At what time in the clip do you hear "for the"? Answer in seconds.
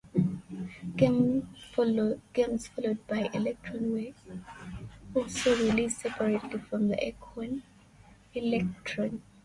6.57-6.97